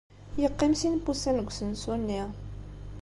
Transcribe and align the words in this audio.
Yeqqim 0.41 0.73
sin 0.79 0.93
n 0.99 1.03
wussan 1.03 1.37
deg 1.39 1.47
usensu-nni. 1.51 2.21